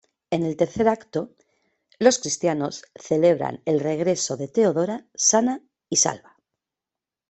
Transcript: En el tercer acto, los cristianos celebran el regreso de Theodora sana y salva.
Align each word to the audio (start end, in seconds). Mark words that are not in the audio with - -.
En 0.35 0.41
el 0.43 0.55
tercer 0.57 0.87
acto, 0.89 1.35
los 1.99 2.17
cristianos 2.17 2.85
celebran 2.95 3.61
el 3.65 3.79
regreso 3.79 4.35
de 4.35 4.47
Theodora 4.47 5.05
sana 5.15 5.61
y 5.91 5.97
salva. 5.97 6.37